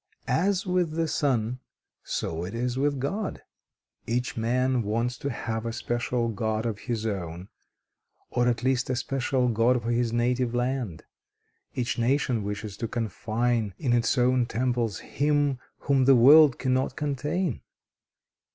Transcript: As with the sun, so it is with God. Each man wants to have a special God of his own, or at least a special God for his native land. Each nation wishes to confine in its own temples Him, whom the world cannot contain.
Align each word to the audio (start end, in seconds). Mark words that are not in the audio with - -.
As 0.27 0.65
with 0.65 0.93
the 0.93 1.07
sun, 1.07 1.59
so 2.03 2.43
it 2.43 2.55
is 2.55 2.75
with 2.75 2.97
God. 2.97 3.43
Each 4.07 4.35
man 4.35 4.81
wants 4.81 5.15
to 5.19 5.29
have 5.29 5.63
a 5.63 5.71
special 5.71 6.27
God 6.29 6.65
of 6.65 6.79
his 6.79 7.05
own, 7.05 7.49
or 8.31 8.47
at 8.47 8.63
least 8.63 8.89
a 8.89 8.95
special 8.95 9.47
God 9.49 9.83
for 9.83 9.91
his 9.91 10.11
native 10.11 10.55
land. 10.55 11.03
Each 11.75 11.99
nation 11.99 12.41
wishes 12.41 12.77
to 12.77 12.87
confine 12.87 13.75
in 13.77 13.93
its 13.93 14.17
own 14.17 14.47
temples 14.47 15.01
Him, 15.01 15.59
whom 15.81 16.05
the 16.05 16.15
world 16.15 16.57
cannot 16.57 16.95
contain. 16.95 17.61